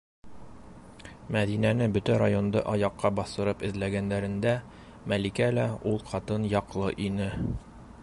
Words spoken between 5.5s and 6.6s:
лә ул ҡатын